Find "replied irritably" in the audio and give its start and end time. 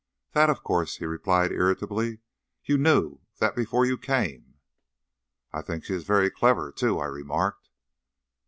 1.05-2.21